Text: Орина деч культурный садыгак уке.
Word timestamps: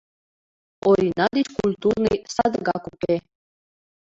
Орина 0.87 1.25
деч 1.35 1.47
культурный 1.57 2.17
садыгак 2.33 2.83
уке. 2.91 3.15